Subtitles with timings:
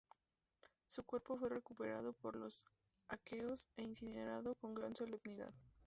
[0.87, 2.65] Su cuerpo fue recuperado por los
[3.07, 5.53] aqueos e incinerado con gran solemnidad.